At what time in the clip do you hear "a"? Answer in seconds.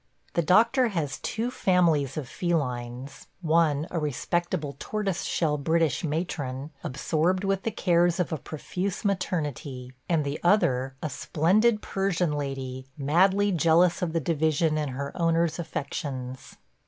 3.91-3.99, 8.33-8.39, 11.03-11.09